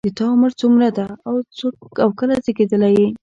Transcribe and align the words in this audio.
د 0.07 0.07
تا 0.19 0.25
عمر 0.33 0.51
څومره 0.61 0.87
ده 0.97 1.05
او 2.03 2.09
کله 2.19 2.35
زیږیدلی 2.45 2.91
یې 2.99 3.07